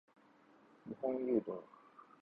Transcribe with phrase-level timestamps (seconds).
[0.87, 1.55] 日本郵便